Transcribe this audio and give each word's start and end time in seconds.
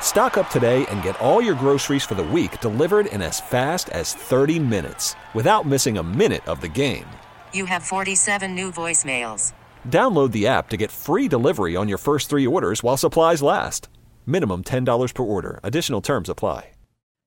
Stock 0.00 0.36
up 0.36 0.50
today 0.50 0.84
and 0.86 1.02
get 1.02 1.20
all 1.20 1.40
your 1.40 1.54
groceries 1.54 2.02
for 2.02 2.16
the 2.16 2.24
week 2.24 2.60
delivered 2.60 3.06
in 3.06 3.22
as 3.22 3.40
fast 3.40 3.88
as 3.90 4.14
30 4.14 4.58
minutes 4.58 5.14
without 5.34 5.64
missing 5.66 5.98
a 5.98 6.02
minute 6.02 6.44
of 6.48 6.60
the 6.60 6.68
game. 6.68 7.06
You 7.52 7.66
have 7.66 7.84
47 7.84 8.52
new 8.54 8.72
voicemails. 8.72 9.52
Download 9.86 10.32
the 10.32 10.46
app 10.48 10.68
to 10.70 10.76
get 10.76 10.90
free 10.90 11.28
delivery 11.28 11.76
on 11.76 11.88
your 11.88 11.98
first 11.98 12.28
three 12.30 12.46
orders 12.46 12.82
while 12.82 12.96
supplies 12.96 13.42
last. 13.42 13.88
Minimum 14.26 14.64
$10 14.64 15.14
per 15.14 15.22
order. 15.22 15.60
Additional 15.62 16.00
terms 16.00 16.28
apply. 16.28 16.70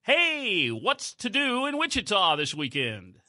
Hey, 0.04 0.70
what's 0.70 1.14
to 1.14 1.30
do 1.30 1.68
in 1.68 1.78
Wichita 1.78 2.36
this 2.36 2.56
weekend? 2.56 3.20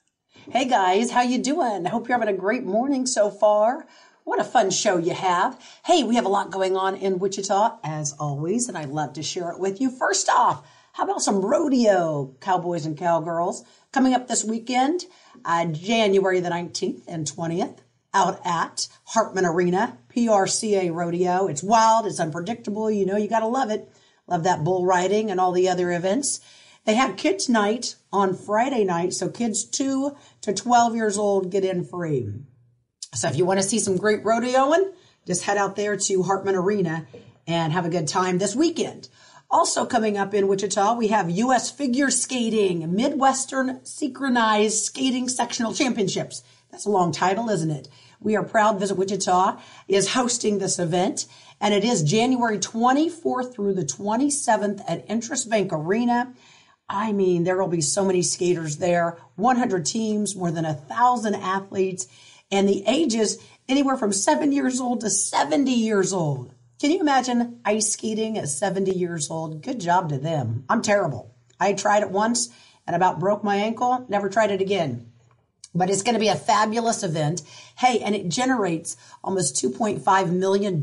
Hey 0.50 0.64
guys, 0.64 1.10
how 1.10 1.20
you 1.20 1.36
doing? 1.42 1.86
I 1.86 1.90
hope 1.90 2.08
you're 2.08 2.18
having 2.18 2.34
a 2.34 2.38
great 2.38 2.64
morning 2.64 3.04
so 3.04 3.30
far. 3.30 3.86
What 4.24 4.40
a 4.40 4.44
fun 4.44 4.70
show 4.70 4.98
you 4.98 5.14
have. 5.14 5.60
Hey, 5.84 6.04
we 6.04 6.14
have 6.14 6.24
a 6.24 6.30
lot 6.30 6.52
going 6.52 6.76
on 6.76 6.94
in 6.94 7.18
Wichita, 7.18 7.78
as 7.82 8.12
always, 8.20 8.68
and 8.68 8.78
I'd 8.78 8.90
love 8.90 9.14
to 9.14 9.22
share 9.22 9.50
it 9.50 9.58
with 9.58 9.80
you. 9.80 9.90
First 9.90 10.28
off, 10.28 10.64
how 10.92 11.04
about 11.04 11.22
some 11.22 11.44
rodeo, 11.44 12.36
cowboys 12.40 12.86
and 12.86 12.96
cowgirls, 12.96 13.64
coming 13.90 14.14
up 14.14 14.28
this 14.28 14.44
weekend, 14.44 15.06
uh, 15.44 15.66
January 15.66 16.38
the 16.38 16.50
19th 16.50 17.02
and 17.08 17.26
20th, 17.26 17.78
out 18.14 18.40
at 18.44 18.86
Hartman 19.06 19.44
Arena, 19.44 19.98
PRCA 20.14 20.94
Rodeo. 20.94 21.48
It's 21.48 21.64
wild, 21.64 22.06
it's 22.06 22.20
unpredictable. 22.20 22.92
You 22.92 23.06
know, 23.06 23.16
you 23.16 23.28
got 23.28 23.40
to 23.40 23.48
love 23.48 23.70
it. 23.70 23.90
Love 24.28 24.44
that 24.44 24.62
bull 24.62 24.86
riding 24.86 25.32
and 25.32 25.40
all 25.40 25.50
the 25.50 25.68
other 25.68 25.90
events. 25.90 26.40
They 26.84 26.94
have 26.94 27.16
kids 27.16 27.48
night 27.48 27.96
on 28.12 28.34
Friday 28.34 28.84
night, 28.84 29.14
so 29.14 29.28
kids 29.28 29.64
2 29.64 30.16
to 30.42 30.52
12 30.52 30.94
years 30.94 31.18
old 31.18 31.50
get 31.50 31.64
in 31.64 31.84
free. 31.84 32.32
So 33.14 33.28
if 33.28 33.36
you 33.36 33.44
want 33.44 33.60
to 33.60 33.68
see 33.68 33.78
some 33.78 33.98
great 33.98 34.24
rodeoing, 34.24 34.90
just 35.26 35.44
head 35.44 35.58
out 35.58 35.76
there 35.76 35.98
to 35.98 36.22
Hartman 36.22 36.56
Arena 36.56 37.06
and 37.46 37.70
have 37.72 37.84
a 37.84 37.90
good 37.90 38.08
time 38.08 38.38
this 38.38 38.56
weekend. 38.56 39.10
Also 39.50 39.84
coming 39.84 40.16
up 40.16 40.32
in 40.32 40.48
Wichita, 40.48 40.94
we 40.94 41.08
have 41.08 41.28
U.S. 41.28 41.70
Figure 41.70 42.10
Skating 42.10 42.94
Midwestern 42.94 43.84
Synchronized 43.84 44.82
Skating 44.84 45.28
Sectional 45.28 45.74
Championships. 45.74 46.42
That's 46.70 46.86
a 46.86 46.90
long 46.90 47.12
title, 47.12 47.50
isn't 47.50 47.70
it? 47.70 47.88
We 48.18 48.34
are 48.34 48.42
proud 48.42 48.80
Visit 48.80 48.96
Wichita 48.96 49.58
is 49.88 50.14
hosting 50.14 50.58
this 50.58 50.78
event, 50.78 51.26
and 51.60 51.74
it 51.74 51.84
is 51.84 52.02
January 52.02 52.58
24th 52.58 53.52
through 53.54 53.74
the 53.74 53.84
27th 53.84 54.82
at 54.88 55.06
INTRUST 55.06 55.50
Bank 55.50 55.70
Arena. 55.70 56.32
I 56.88 57.12
mean, 57.12 57.44
there 57.44 57.58
will 57.58 57.68
be 57.68 57.82
so 57.82 58.06
many 58.06 58.22
skaters 58.22 58.78
there, 58.78 59.18
100 59.36 59.84
teams, 59.84 60.34
more 60.34 60.50
than 60.50 60.64
a 60.64 60.72
thousand 60.72 61.34
athletes, 61.34 62.06
and 62.52 62.68
the 62.68 62.84
ages 62.86 63.38
anywhere 63.68 63.96
from 63.96 64.12
seven 64.12 64.52
years 64.52 64.80
old 64.80 65.00
to 65.00 65.10
70 65.10 65.72
years 65.72 66.12
old. 66.12 66.54
Can 66.78 66.90
you 66.90 67.00
imagine 67.00 67.60
ice 67.64 67.92
skating 67.92 68.36
at 68.36 68.48
70 68.48 68.92
years 68.92 69.30
old? 69.30 69.62
Good 69.62 69.80
job 69.80 70.10
to 70.10 70.18
them. 70.18 70.64
I'm 70.68 70.82
terrible. 70.82 71.34
I 71.58 71.72
tried 71.72 72.02
it 72.02 72.10
once 72.10 72.50
and 72.86 72.94
about 72.94 73.20
broke 73.20 73.42
my 73.42 73.56
ankle, 73.56 74.04
never 74.08 74.28
tried 74.28 74.50
it 74.50 74.60
again. 74.60 75.10
But 75.74 75.88
it's 75.88 76.02
going 76.02 76.14
to 76.14 76.20
be 76.20 76.28
a 76.28 76.34
fabulous 76.34 77.02
event. 77.02 77.42
Hey, 77.78 78.00
and 78.00 78.14
it 78.14 78.28
generates 78.28 78.96
almost 79.24 79.56
$2.5 79.56 80.30
million 80.30 80.82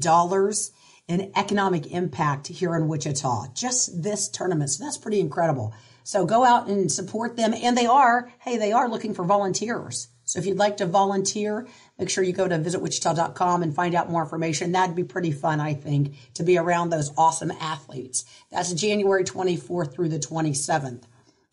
in 1.07 1.31
economic 1.35 1.91
impact 1.91 2.47
here 2.47 2.75
in 2.75 2.87
Wichita. 2.87 3.47
Just 3.53 4.01
this 4.01 4.29
tournament. 4.29 4.71
So 4.71 4.83
that's 4.83 4.97
pretty 4.97 5.19
incredible. 5.19 5.73
So 6.03 6.25
go 6.25 6.43
out 6.43 6.67
and 6.67 6.91
support 6.91 7.35
them. 7.35 7.53
And 7.53 7.77
they 7.77 7.85
are, 7.85 8.31
hey, 8.39 8.57
they 8.57 8.71
are 8.71 8.89
looking 8.89 9.13
for 9.13 9.25
volunteers. 9.25 10.07
So 10.29 10.37
if 10.37 10.45
you'd 10.45 10.59
like 10.59 10.77
to 10.77 10.85
volunteer, 10.85 11.65
make 11.97 12.07
sure 12.07 12.23
you 12.23 12.33
go 12.33 12.47
to 12.47 12.59
visitwichita.com 12.59 13.63
and 13.63 13.73
find 13.73 13.95
out 13.95 14.11
more 14.11 14.21
information. 14.21 14.71
That'd 14.71 14.95
be 14.95 15.03
pretty 15.03 15.31
fun, 15.31 15.59
I 15.59 15.73
think, 15.73 16.13
to 16.35 16.43
be 16.43 16.55
around 16.55 16.91
those 16.91 17.11
awesome 17.17 17.49
athletes. 17.49 18.25
That's 18.51 18.71
January 18.73 19.23
24th 19.23 19.91
through 19.91 20.09
the 20.09 20.19
27th. 20.19 21.01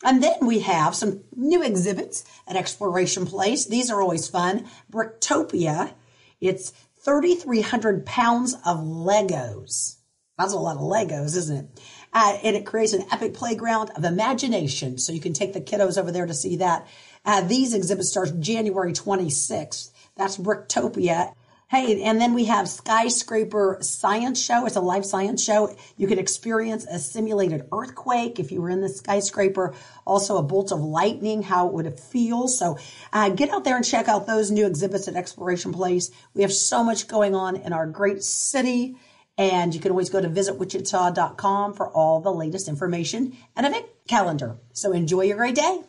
And 0.05 0.23
then 0.23 0.45
we 0.45 0.59
have 0.59 0.95
some 0.95 1.23
new 1.35 1.63
exhibits 1.63 2.23
at 2.47 2.57
Exploration 2.57 3.25
Place. 3.25 3.65
These 3.65 3.91
are 3.91 4.03
always 4.03 4.29
fun. 4.29 4.67
Bricktopia. 4.93 5.95
It's 6.43 6.75
3,300 7.03 8.05
pounds 8.05 8.57
of 8.67 8.81
Legos. 8.81 9.97
That's 10.39 10.53
a 10.53 10.59
lot 10.59 10.77
of 10.77 10.83
Legos, 10.83 11.35
isn't 11.35 11.57
it? 11.57 11.81
Uh, 12.12 12.39
and 12.43 12.56
it 12.56 12.65
creates 12.65 12.93
an 12.93 13.05
epic 13.11 13.34
playground 13.34 13.91
of 13.97 14.05
imagination. 14.05 14.99
So 14.99 15.12
you 15.12 15.21
can 15.21 15.33
take 15.33 15.53
the 15.53 15.61
kiddos 15.61 15.99
over 15.99 16.11
there 16.11 16.27
to 16.27 16.34
see 16.34 16.56
that. 16.56 16.87
Uh, 17.25 17.41
these 17.43 17.75
exhibits 17.75 18.11
start 18.11 18.41
January 18.41 18.93
26th. 18.93 19.91
That's 20.16 20.39
Bricktopia. 20.39 21.34
Hey, 21.69 22.05
and 22.05 22.21
then 22.21 22.33
we 22.33 22.45
have 22.45 22.69
Skyscraper 22.69 23.78
Science 23.81 24.41
Show. 24.41 24.66
It's 24.66 24.77
a 24.77 24.81
live 24.81 25.05
science 25.05 25.43
show. 25.43 25.75
You 25.97 26.06
can 26.06 26.21
experience 26.21 26.84
a 26.84 27.00
simulated 27.00 27.66
earthquake 27.72 28.39
if 28.39 28.53
you 28.53 28.62
were 28.62 28.71
in 28.71 28.83
the 28.83 28.89
skyscraper. 28.89 29.75
Also, 30.06 30.37
a 30.37 30.45
bolt 30.45 30.71
of 30.71 30.78
lightning, 30.78 31.43
how 31.43 31.66
it 31.66 31.75
would 31.75 31.99
feel. 31.99 32.47
So, 32.47 32.78
uh, 33.12 33.31
get 33.31 33.50
out 33.50 33.65
there 33.65 33.75
and 33.75 33.84
check 33.84 34.06
out 34.06 34.28
those 34.28 34.53
new 34.53 34.65
exhibits 34.65 35.09
at 35.09 35.16
Exploration 35.16 35.72
Place. 35.72 36.12
We 36.34 36.43
have 36.43 36.53
so 36.53 36.84
much 36.84 37.09
going 37.09 37.34
on 37.34 37.56
in 37.56 37.72
our 37.72 37.89
great 37.89 38.22
city. 38.22 38.95
And 39.39 39.75
you 39.75 39.81
can 39.81 39.91
always 39.91 40.11
go 40.11 40.21
to 40.21 40.29
visitwichita.com 40.29 41.75
for 41.75 41.89
all 41.91 42.21
the 42.21 42.33
latest 42.33 42.69
information 42.69 43.37
and 43.55 43.67
event 43.67 43.87
calendar. 44.09 44.57
So 44.73 44.93
enjoy 44.93 45.23
your 45.23 45.37
great 45.37 45.55
day. 45.55 45.81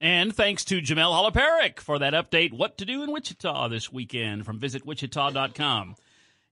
And 0.00 0.34
thanks 0.34 0.64
to 0.66 0.80
Jamel 0.80 1.12
Holoparik 1.12 1.78
for 1.78 1.98
that 1.98 2.14
update. 2.14 2.54
What 2.54 2.78
to 2.78 2.86
do 2.86 3.02
in 3.02 3.12
Wichita 3.12 3.68
this 3.68 3.92
weekend 3.92 4.46
from 4.46 4.58
visitwichita.com. 4.58 5.96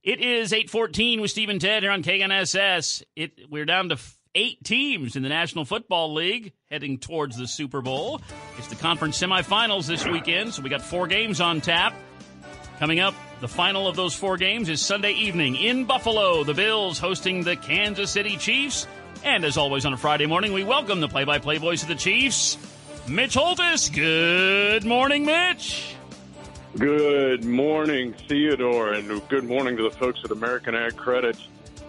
It 0.03 0.21
is 0.21 0.53
814 0.53 1.21
with 1.21 1.31
Steve 1.31 1.49
and 1.49 1.61
Ted 1.61 1.83
here 1.83 1.91
on 1.91 2.03
KNSS. 2.03 3.03
It, 3.17 3.50
we're 3.50 3.65
down 3.65 3.88
to 3.88 3.99
eight 4.34 4.62
teams 4.65 5.17
in 5.17 5.22
the 5.22 5.28
National 5.28 5.65
Football 5.65 6.15
League 6.15 6.53
heading 6.71 6.99
towards 6.99 7.37
the 7.37 7.49
Super 7.49 7.81
Bowl. 7.81 8.21
It's 8.59 8.69
the 8.69 8.77
conference 8.77 9.21
semifinals 9.21 9.87
this 9.87 10.06
weekend, 10.06 10.55
so 10.55 10.62
we 10.62 10.69
got 10.69 10.83
four 10.83 11.06
games 11.06 11.41
on 11.41 11.61
tap. 11.61 11.94
Coming 12.78 13.00
up, 13.00 13.15
the 13.41 13.49
final 13.49 13.87
of 13.87 13.94
those 13.94 14.15
four 14.15 14.37
games 14.37 14.69
is 14.69 14.81
Sunday 14.81 15.12
evening 15.12 15.54
in 15.56 15.84
Buffalo. 15.84 16.43
The 16.43 16.54
Bills 16.54 16.99
hosting 16.99 17.44
the 17.44 17.56
Kansas 17.56 18.10
City 18.10 18.37
Chiefs. 18.37 18.87
And 19.25 19.44
as 19.44 19.56
always 19.56 19.87
on 19.87 19.93
a 19.93 19.97
Friday 19.97 20.26
morning, 20.26 20.53
we 20.53 20.65
welcome 20.65 21.00
the 21.00 21.09
play 21.09 21.25
by 21.25 21.38
play 21.38 21.59
voice 21.59 21.82
of 21.82 21.88
the 21.88 21.94
Chiefs, 21.94 22.59
Mitch 23.09 23.34
Holthus. 23.34 23.93
Good 23.94 24.84
morning, 24.84 25.25
Mitch. 25.25 25.94
Good 26.76 27.44
morning, 27.44 28.12
Theodore, 28.28 28.93
and 28.93 29.26
good 29.28 29.44
morning 29.44 29.76
to 29.76 29.82
the 29.84 29.91
folks 29.91 30.20
at 30.25 30.31
American 30.31 30.75
Ag 30.75 30.97
Credit. 30.97 31.37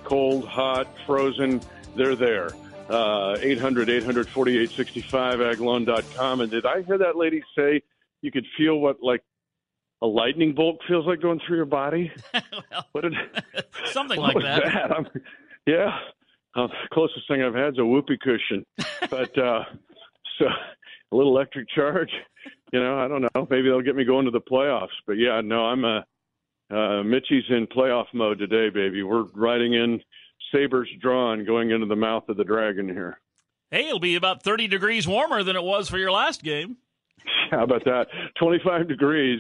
Cold, 0.04 0.48
hot, 0.48 0.88
frozen, 1.06 1.62
they're 1.96 2.16
there. 2.16 2.52
Uh, 2.90 3.38
800 3.40 3.90
848 3.90 4.70
65agloan.com. 4.70 6.42
And 6.42 6.50
did 6.50 6.66
I 6.66 6.82
hear 6.82 6.98
that 6.98 7.16
lady 7.18 7.44
say 7.56 7.84
you 8.22 8.32
could 8.32 8.46
feel 8.58 8.80
what 8.80 9.04
like 9.04 9.22
a 10.02 10.08
lightning 10.08 10.54
bolt 10.56 10.78
feels 10.88 11.06
like 11.06 11.22
going 11.22 11.40
through 11.46 11.58
your 11.58 11.66
body? 11.66 12.12
well, 12.34 12.86
What 12.94 13.02
did, 13.02 13.14
something 13.86 14.20
what 14.20 14.28
like 14.34 14.36
was 14.36 14.44
that. 14.46 14.92
I'm- 14.92 15.08
yeah. 15.68 15.98
Uh, 16.56 16.68
closest 16.92 17.28
thing 17.28 17.44
I've 17.44 17.54
had 17.54 17.74
is 17.74 17.80
a 17.80 17.86
whoopee 17.86 18.18
cushion. 18.22 18.66
but 19.10 19.38
uh, 19.38 19.64
so 20.40 20.46
a 20.46 21.16
little 21.16 21.32
electric 21.36 21.70
charge, 21.70 22.10
you 22.74 22.80
know, 22.80 22.98
I 23.00 23.08
don't 23.08 23.22
know. 23.22 23.48
Maybe 23.50 23.64
they'll 23.70 23.82
get 23.82 23.96
me 23.96 24.04
going 24.04 24.26
to 24.26 24.32
the 24.32 24.42
playoffs. 24.42 24.88
But 25.06 25.14
yeah, 25.14 25.42
no, 25.44 25.66
I'm 25.66 25.84
a 25.86 26.06
uh, 26.72 27.04
Mitchie's 27.04 27.44
in 27.50 27.68
playoff 27.68 28.06
mode 28.14 28.40
today, 28.40 28.70
baby. 28.70 29.04
We're 29.04 29.24
riding 29.34 29.74
in 29.74 30.02
sabers 30.52 30.90
drawn, 31.02 31.46
going 31.46 31.70
into 31.72 31.86
the 31.88 31.96
mouth 31.96 32.28
of 32.30 32.38
the 32.38 32.44
dragon 32.44 32.88
here. 32.88 33.20
Hey, 33.72 33.88
it'll 33.88 34.00
be 34.00 34.16
about 34.16 34.42
30 34.44 34.68
degrees 34.68 35.08
warmer 35.08 35.44
than 35.44 35.56
it 35.56 35.64
was 35.64 35.90
for 35.90 35.98
your 36.00 36.12
last 36.12 36.42
game. 36.44 36.78
How 37.52 37.64
about 37.64 37.86
that? 37.86 38.08
25 38.40 38.88
degrees. 38.88 39.40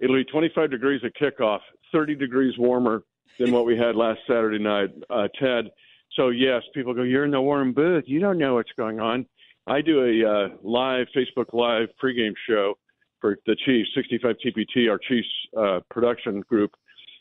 It'll 0.00 0.16
be 0.16 0.24
25 0.24 0.70
degrees 0.70 1.00
at 1.04 1.12
kickoff, 1.14 1.60
30 1.92 2.14
degrees 2.14 2.56
warmer 2.58 3.02
than 3.38 3.52
what 3.52 3.66
we 3.66 3.76
had 3.76 3.96
last 3.96 4.20
Saturday 4.26 4.58
night. 4.58 4.90
Uh, 5.10 5.28
Ted, 5.40 5.70
So 6.16 6.30
yes, 6.30 6.62
people 6.74 6.94
go, 6.94 7.02
"You're 7.02 7.24
in 7.24 7.30
the 7.30 7.40
warm 7.40 7.72
booth. 7.72 8.04
You 8.06 8.20
don't 8.20 8.38
know 8.38 8.54
what's 8.54 8.72
going 8.76 9.00
on." 9.00 9.26
I 9.66 9.82
do 9.82 10.02
a 10.02 10.30
uh, 10.30 10.48
live 10.62 11.06
Facebook 11.14 11.52
Live 11.52 11.88
pregame 12.02 12.34
show 12.48 12.78
for 13.20 13.36
the 13.46 13.56
Chiefs, 13.66 13.90
65 13.94 14.36
TPT, 14.44 14.90
our 14.90 14.98
Chiefs 14.98 15.28
uh, 15.56 15.80
production 15.90 16.40
group, 16.48 16.72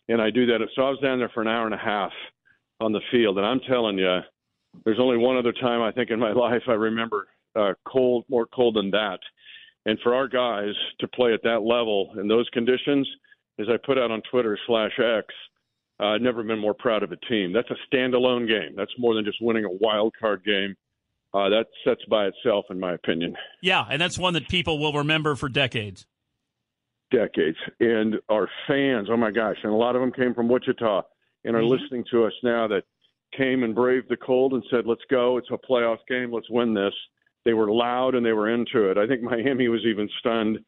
and 0.08 0.22
I 0.22 0.30
do 0.30 0.46
that. 0.46 0.60
So 0.76 0.84
I 0.84 0.90
was 0.90 1.00
down 1.00 1.20
there 1.20 1.30
for 1.34 1.42
an 1.42 1.48
hour 1.48 1.66
and 1.66 1.74
a 1.74 1.78
half 1.78 2.12
on 2.80 2.94
the 2.94 3.02
field, 3.12 3.38
and 3.38 3.46
I'm 3.46 3.60
telling 3.68 3.98
you, 3.98 4.20
there's 4.86 5.00
only 5.00 5.18
one 5.18 5.38
other 5.38 5.52
time 5.52 5.82
I 5.82 5.92
think 5.92 6.10
in 6.10 6.20
my 6.20 6.32
life 6.46 6.64
I 6.68 6.74
remember 6.74 7.28
uh, 7.56 7.74
cold, 7.86 8.26
more 8.30 8.46
cold 8.46 8.76
than 8.76 8.92
that. 8.92 9.20
And 9.88 9.98
for 10.04 10.14
our 10.14 10.28
guys 10.28 10.76
to 11.00 11.08
play 11.08 11.34
at 11.34 11.42
that 11.44 11.62
level 11.62 12.14
in 12.20 12.28
those 12.28 12.48
conditions, 12.50 13.08
as 13.58 13.68
I 13.70 13.78
put 13.84 13.98
out 13.98 14.12
on 14.12 14.22
Twitter 14.30 14.60
slash 14.68 14.92
X, 15.00 15.26
uh, 16.00 16.08
I've 16.08 16.22
never 16.22 16.44
been 16.44 16.60
more 16.60 16.74
proud 16.74 17.04
of 17.04 17.14
a 17.14 17.16
team. 17.16 17.54
That's 17.54 17.70
a 17.72 17.96
standalone 17.96 18.48
game. 18.48 18.76
That's 18.76 18.92
more 19.00 19.16
than 19.16 19.24
just 19.24 19.38
winning 19.42 19.64
a 19.64 19.72
wild 19.72 20.14
card 20.20 20.44
game. 20.44 20.76
Uh, 21.34 21.50
that 21.50 21.68
sets 21.86 22.02
by 22.10 22.26
itself, 22.28 22.66
in 22.70 22.80
my 22.80 22.94
opinion. 22.94 23.36
Yeah, 23.62 23.86
and 23.90 24.02
that's 24.02 24.18
one 24.18 24.34
that 24.34 24.50
people 24.50 24.78
will 24.78 24.94
remember 24.94 25.36
for 25.36 25.48
decades. 25.48 26.06
Decades. 27.10 27.58
And 27.80 28.16
our 28.28 28.50
fans, 28.68 29.08
oh 29.10 29.18
my 29.18 29.32
gosh, 29.32 29.58
and 29.64 29.72
a 29.72 29.76
lot 29.76 29.96
of 29.96 30.02
them 30.02 30.12
came 30.12 30.34
from 30.34 30.50
Wichita 30.50 31.02
and 31.46 31.56
are 31.56 31.62
mm-hmm. 31.62 31.70
listening 31.70 32.04
to 32.12 32.26
us 32.26 32.34
now 32.44 32.68
that 32.68 32.84
came 33.38 33.64
and 33.64 33.74
braved 33.74 34.10
the 34.10 34.18
cold 34.18 34.54
and 34.54 34.64
said, 34.70 34.86
let's 34.86 35.02
go. 35.10 35.38
It's 35.38 35.50
a 35.50 35.58
playoff 35.58 36.00
game. 36.10 36.32
Let's 36.32 36.50
win 36.50 36.74
this. 36.74 36.94
They 37.48 37.54
were 37.54 37.72
loud 37.72 38.14
and 38.16 38.26
they 38.26 38.34
were 38.34 38.50
into 38.50 38.92
it. 38.92 38.98
I 38.98 39.08
think 39.08 39.22
Miami 39.22 39.70
was 39.70 39.86
even 39.86 40.10
stunned 40.20 40.60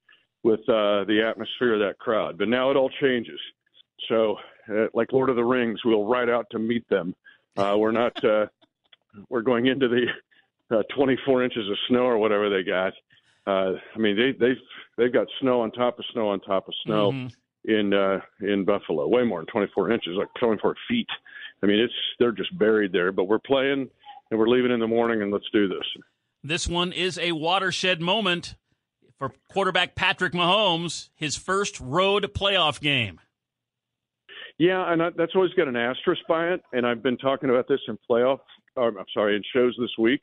with 0.43 0.61
uh, 0.61 1.03
the 1.03 1.21
atmosphere 1.27 1.73
of 1.73 1.81
that 1.81 1.99
crowd. 1.99 2.37
But 2.37 2.47
now 2.47 2.71
it 2.71 2.77
all 2.77 2.89
changes. 3.01 3.39
So, 4.07 4.37
uh, 4.73 4.85
like 4.93 5.11
Lord 5.11 5.29
of 5.29 5.35
the 5.35 5.43
Rings, 5.43 5.81
we'll 5.83 6.05
ride 6.05 6.29
out 6.29 6.45
to 6.51 6.59
meet 6.59 6.87
them. 6.87 7.13
Uh, 7.57 7.75
we're 7.77 7.91
not. 7.91 8.23
Uh, 8.23 8.45
we're 9.27 9.41
going 9.41 9.65
into 9.65 9.89
the 9.89 10.05
uh, 10.77 10.83
24 10.95 11.43
inches 11.43 11.67
of 11.69 11.75
snow 11.89 12.03
or 12.03 12.17
whatever 12.17 12.49
they 12.49 12.63
got. 12.63 12.93
Uh, 13.45 13.73
I 13.93 13.97
mean, 13.97 14.15
they 14.15 14.31
they've 14.31 14.61
they've 14.97 15.11
got 15.11 15.27
snow 15.41 15.59
on 15.59 15.71
top 15.71 15.99
of 15.99 16.05
snow 16.13 16.29
on 16.29 16.39
top 16.39 16.69
of 16.69 16.73
snow 16.85 17.11
mm-hmm. 17.11 17.69
in 17.69 17.93
uh, 17.93 18.21
in 18.39 18.63
Buffalo, 18.63 19.05
way 19.05 19.25
more 19.25 19.39
than 19.39 19.47
24 19.47 19.91
inches, 19.91 20.15
like 20.15 20.29
24 20.39 20.75
feet. 20.87 21.07
I 21.61 21.65
mean, 21.65 21.79
it's 21.79 21.93
they're 22.19 22.31
just 22.31 22.57
buried 22.57 22.93
there. 22.93 23.11
But 23.11 23.25
we're 23.25 23.39
playing 23.39 23.89
and 24.31 24.39
we're 24.39 24.47
leaving 24.47 24.71
in 24.71 24.79
the 24.79 24.87
morning, 24.87 25.21
and 25.21 25.31
let's 25.31 25.49
do 25.51 25.67
this. 25.67 25.85
This 26.43 26.67
one 26.67 26.93
is 26.93 27.17
a 27.17 27.33
watershed 27.33 28.01
moment 28.01 28.55
for 29.17 29.33
quarterback 29.51 29.95
Patrick 29.95 30.33
Mahomes, 30.33 31.09
his 31.15 31.35
first 31.35 31.79
road 31.79 32.31
playoff 32.33 32.79
game. 32.79 33.19
Yeah, 34.57 34.91
and 34.91 35.01
that's 35.17 35.33
always 35.35 35.53
got 35.53 35.67
an 35.67 35.75
asterisk 35.75 36.21
by 36.27 36.49
it. 36.49 36.61
And 36.73 36.85
I've 36.85 37.03
been 37.03 37.17
talking 37.17 37.49
about 37.49 37.67
this 37.67 37.79
in 37.87 37.97
playoff. 38.09 38.39
I'm 38.77 38.95
sorry, 39.13 39.35
in 39.35 39.43
shows 39.53 39.75
this 39.79 39.91
week. 39.97 40.21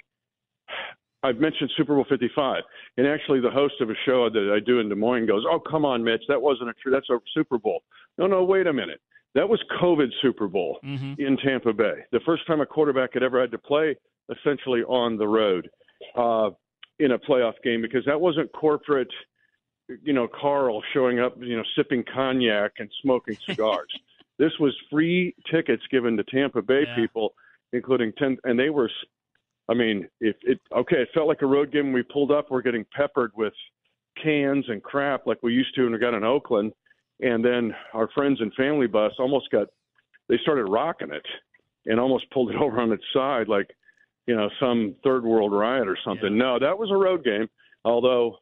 I've 1.22 1.38
mentioned 1.38 1.70
Super 1.76 1.94
Bowl 1.94 2.04
55, 2.08 2.62
and 2.98 3.06
actually, 3.06 3.40
the 3.40 3.50
host 3.50 3.74
of 3.80 3.90
a 3.90 3.94
show 4.04 4.30
that 4.30 4.52
I 4.54 4.60
do 4.64 4.78
in 4.78 4.88
Des 4.88 4.94
Moines 4.94 5.26
goes, 5.26 5.44
"Oh, 5.50 5.58
come 5.58 5.84
on, 5.84 6.04
Mitch, 6.04 6.22
that 6.28 6.40
wasn't 6.40 6.70
a 6.70 6.74
true. 6.74 6.92
That's 6.92 7.08
a 7.10 7.18
Super 7.34 7.58
Bowl." 7.58 7.82
No, 8.18 8.26
no, 8.26 8.44
wait 8.44 8.66
a 8.66 8.72
minute. 8.72 9.00
That 9.34 9.48
was 9.48 9.62
COVID 9.82 10.08
Super 10.22 10.46
Bowl 10.46 10.78
mm-hmm. 10.84 11.14
in 11.18 11.36
Tampa 11.38 11.72
Bay. 11.72 12.04
The 12.12 12.20
first 12.20 12.46
time 12.46 12.60
a 12.60 12.66
quarterback 12.66 13.14
had 13.14 13.22
ever 13.22 13.40
had 13.40 13.50
to 13.50 13.58
play 13.58 13.96
essentially 14.30 14.82
on 14.82 15.16
the 15.16 15.26
road 15.26 15.68
uh, 16.16 16.50
in 16.98 17.12
a 17.12 17.18
playoff 17.18 17.54
game 17.62 17.82
because 17.82 18.04
that 18.06 18.20
wasn't 18.20 18.50
corporate, 18.52 19.12
you 20.02 20.12
know, 20.12 20.28
Carl 20.28 20.82
showing 20.92 21.20
up, 21.20 21.36
you 21.38 21.56
know, 21.56 21.64
sipping 21.76 22.04
cognac 22.12 22.72
and 22.78 22.90
smoking 23.02 23.36
cigars. 23.48 23.92
this 24.38 24.52
was 24.58 24.74
free 24.90 25.34
tickets 25.50 25.82
given 25.90 26.16
to 26.16 26.24
Tampa 26.24 26.62
Bay 26.62 26.84
yeah. 26.86 26.96
people, 26.96 27.34
including 27.72 28.12
ten, 28.18 28.36
and 28.44 28.58
they 28.58 28.70
were 28.70 28.90
I 29.68 29.74
mean, 29.74 30.08
if 30.20 30.36
it 30.42 30.60
okay, 30.76 31.02
it 31.02 31.08
felt 31.12 31.28
like 31.28 31.42
a 31.42 31.46
road 31.46 31.72
game. 31.72 31.92
we 31.92 32.02
pulled 32.02 32.30
up, 32.30 32.50
we're 32.50 32.62
getting 32.62 32.86
peppered 32.96 33.32
with 33.36 33.52
cans 34.22 34.64
and 34.68 34.82
crap 34.82 35.26
like 35.26 35.38
we 35.42 35.52
used 35.52 35.74
to 35.74 35.82
when 35.82 35.92
we 35.92 35.98
got 35.98 36.14
in 36.14 36.24
Oakland, 36.24 36.72
and 37.20 37.44
then 37.44 37.74
our 37.92 38.08
friends 38.14 38.40
and 38.40 38.52
family 38.54 38.86
bus 38.86 39.12
almost 39.18 39.50
got 39.50 39.66
they 40.28 40.38
started 40.42 40.64
rocking 40.64 41.12
it 41.12 41.26
and 41.86 42.00
almost 42.00 42.30
pulled 42.30 42.50
it 42.50 42.56
over 42.60 42.80
on 42.80 42.92
its 42.92 43.04
side 43.12 43.48
like 43.48 43.68
you 44.26 44.34
know 44.34 44.50
some 44.60 44.96
third 45.02 45.24
world 45.24 45.52
riot 45.52 45.88
or 45.88 45.98
something. 46.04 46.32
Yeah. 46.32 46.42
No, 46.42 46.58
that 46.58 46.78
was 46.78 46.90
a 46.90 46.96
road 46.96 47.24
game, 47.24 47.48
although 47.84 48.38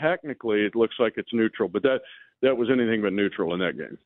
technically 0.00 0.64
it 0.64 0.74
looks 0.74 0.96
like 0.98 1.14
it's 1.16 1.32
neutral, 1.32 1.68
but 1.68 1.82
that 1.82 2.00
that 2.42 2.56
was 2.56 2.68
anything 2.70 3.02
but 3.02 3.12
neutral 3.12 3.54
in 3.54 3.60
that 3.60 3.76
game. 3.76 3.98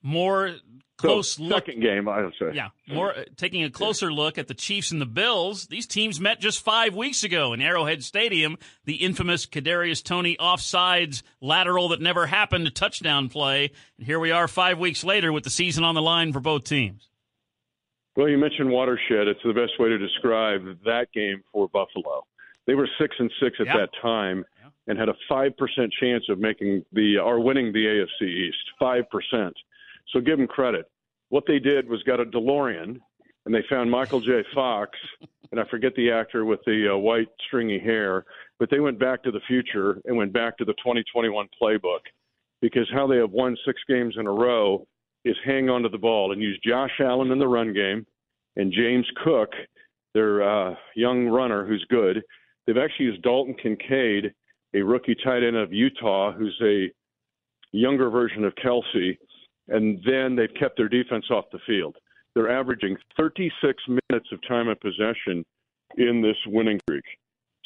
More 0.00 0.54
close 0.96 1.32
so, 1.32 1.42
look. 1.42 1.66
Second 1.66 1.82
game, 1.82 2.08
I 2.08 2.22
would 2.22 2.34
say. 2.38 2.52
Yeah, 2.54 2.68
more 2.86 3.16
uh, 3.16 3.24
taking 3.36 3.64
a 3.64 3.70
closer 3.70 4.12
look 4.12 4.38
at 4.38 4.46
the 4.46 4.54
Chiefs 4.54 4.92
and 4.92 5.00
the 5.00 5.06
Bills. 5.06 5.66
These 5.66 5.86
teams 5.86 6.20
met 6.20 6.40
just 6.40 6.62
five 6.62 6.94
weeks 6.94 7.24
ago 7.24 7.52
in 7.52 7.60
Arrowhead 7.60 8.04
Stadium. 8.04 8.58
The 8.84 8.96
infamous 8.96 9.46
Kadarius 9.46 10.02
Toney 10.02 10.36
offsides 10.38 11.22
lateral 11.40 11.88
that 11.88 12.00
never 12.00 12.26
happened 12.26 12.72
touchdown 12.74 13.28
play, 13.28 13.72
and 13.96 14.06
here 14.06 14.20
we 14.20 14.30
are 14.30 14.46
five 14.46 14.78
weeks 14.78 15.02
later 15.02 15.32
with 15.32 15.44
the 15.44 15.50
season 15.50 15.82
on 15.82 15.94
the 15.94 16.02
line 16.02 16.32
for 16.32 16.40
both 16.40 16.64
teams. 16.64 17.08
Well, 18.18 18.28
you 18.28 18.36
mentioned 18.36 18.68
watershed. 18.68 19.28
It's 19.28 19.38
the 19.44 19.52
best 19.52 19.78
way 19.78 19.90
to 19.90 19.96
describe 19.96 20.62
that 20.84 21.06
game 21.14 21.40
for 21.52 21.68
Buffalo. 21.68 22.26
They 22.66 22.74
were 22.74 22.88
six 23.00 23.14
and 23.16 23.30
six 23.40 23.58
at 23.60 23.66
that 23.66 23.90
time. 24.02 24.44
And 24.88 24.98
had 24.98 25.08
a 25.08 25.14
five 25.28 25.56
percent 25.56 25.92
chance 26.00 26.24
of 26.28 26.40
making 26.40 26.84
the 26.92 27.18
or 27.18 27.38
winning 27.38 27.72
the 27.72 27.84
AFC 27.84 28.26
East. 28.26 28.58
Five 28.76 29.04
percent. 29.10 29.54
So 30.12 30.20
give 30.20 30.38
them 30.38 30.48
credit. 30.48 30.90
What 31.28 31.44
they 31.46 31.60
did 31.60 31.88
was 31.88 32.02
got 32.02 32.18
a 32.18 32.24
DeLorean, 32.24 32.98
and 33.46 33.54
they 33.54 33.62
found 33.70 33.88
Michael 33.88 34.20
J. 34.20 34.42
Fox, 34.52 34.98
and 35.52 35.60
I 35.60 35.64
forget 35.70 35.94
the 35.94 36.10
actor 36.10 36.44
with 36.44 36.60
the 36.66 36.94
uh, 36.94 36.96
white 36.96 37.28
stringy 37.46 37.78
hair, 37.78 38.24
but 38.58 38.68
they 38.70 38.80
went 38.80 38.98
back 38.98 39.22
to 39.24 39.30
the 39.30 39.40
future 39.46 40.00
and 40.06 40.16
went 40.16 40.32
back 40.32 40.56
to 40.58 40.64
the 40.64 40.72
2021 40.72 41.46
playbook 41.62 42.00
because 42.60 42.88
how 42.92 43.06
they 43.06 43.18
have 43.18 43.30
won 43.30 43.56
six 43.64 43.80
games 43.88 44.14
in 44.18 44.26
a 44.26 44.32
row 44.32 44.84
is 45.28 45.36
hang 45.44 45.68
on 45.68 45.82
to 45.82 45.88
the 45.88 45.98
ball 45.98 46.32
and 46.32 46.42
use 46.42 46.58
Josh 46.64 46.92
Allen 47.00 47.30
in 47.30 47.38
the 47.38 47.48
run 47.48 47.72
game 47.72 48.06
and 48.56 48.72
James 48.72 49.06
Cook, 49.24 49.50
their 50.14 50.42
uh, 50.42 50.74
young 50.96 51.26
runner 51.26 51.66
who's 51.66 51.84
good. 51.90 52.22
They've 52.66 52.76
actually 52.76 53.06
used 53.06 53.22
Dalton 53.22 53.54
Kincaid, 53.54 54.32
a 54.74 54.82
rookie 54.82 55.16
tight 55.24 55.42
end 55.42 55.56
of 55.56 55.72
Utah, 55.72 56.32
who's 56.32 56.58
a 56.62 56.90
younger 57.72 58.10
version 58.10 58.44
of 58.44 58.54
Kelce 58.54 59.16
and 59.68 60.00
then 60.04 60.34
they've 60.34 60.52
kept 60.58 60.76
their 60.76 60.88
defense 60.88 61.26
off 61.30 61.44
the 61.52 61.58
field. 61.66 61.96
They're 62.34 62.50
averaging 62.50 62.96
36 63.16 63.82
minutes 63.88 64.28
of 64.32 64.40
time 64.48 64.68
of 64.68 64.80
possession 64.80 65.44
in 65.96 66.22
this 66.22 66.36
winning 66.46 66.78
streak. 66.88 67.04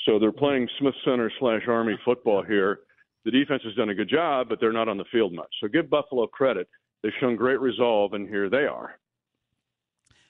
So 0.06 0.18
they're 0.18 0.32
playing 0.32 0.68
Smith 0.78 0.94
Center 1.04 1.30
slash 1.38 1.62
Army 1.68 1.98
football 2.04 2.42
here. 2.42 2.80
The 3.24 3.30
defense 3.30 3.62
has 3.64 3.74
done 3.74 3.90
a 3.90 3.94
good 3.94 4.08
job, 4.08 4.48
but 4.48 4.58
they're 4.60 4.72
not 4.72 4.88
on 4.88 4.98
the 4.98 5.04
field 5.12 5.32
much. 5.32 5.52
So 5.60 5.68
give 5.68 5.88
Buffalo 5.88 6.26
credit. 6.26 6.68
They've 7.02 7.12
shown 7.20 7.36
great 7.36 7.60
resolve, 7.60 8.12
and 8.12 8.28
here 8.28 8.48
they 8.48 8.64
are. 8.64 8.96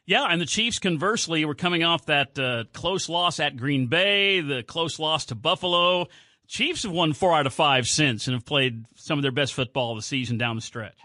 Yeah, 0.04 0.24
and 0.24 0.40
the 0.40 0.46
Chiefs, 0.46 0.78
conversely, 0.78 1.44
were 1.44 1.54
coming 1.54 1.84
off 1.84 2.06
that 2.06 2.38
uh, 2.38 2.64
close 2.72 3.08
loss 3.08 3.38
at 3.38 3.56
Green 3.56 3.86
Bay, 3.86 4.40
the 4.40 4.62
close 4.62 4.98
loss 4.98 5.26
to 5.26 5.34
Buffalo. 5.34 6.08
Chiefs 6.48 6.82
have 6.82 6.92
won 6.92 7.12
four 7.12 7.34
out 7.34 7.46
of 7.46 7.54
five 7.54 7.86
since 7.86 8.26
and 8.26 8.34
have 8.34 8.44
played 8.44 8.84
some 8.96 9.18
of 9.18 9.22
their 9.22 9.32
best 9.32 9.54
football 9.54 9.92
of 9.92 9.98
the 9.98 10.02
season 10.02 10.38
down 10.38 10.56
the 10.56 10.62
stretch. 10.62 10.98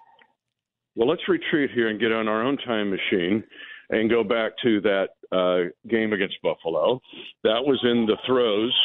Well, 0.95 1.07
let's 1.07 1.21
retreat 1.29 1.69
here 1.75 1.89
and 1.89 1.99
get 1.99 2.11
on 2.11 2.27
our 2.27 2.43
own 2.43 2.57
time 2.57 2.89
machine 2.89 3.43
and 3.91 4.09
go 4.09 4.23
back 4.23 4.53
to 4.63 4.81
that 4.81 5.09
uh, 5.31 5.69
game 5.87 6.11
against 6.11 6.35
Buffalo. 6.41 6.99
That 7.43 7.63
was 7.63 7.79
in 7.83 8.07
the 8.07 8.17
throes 8.25 8.75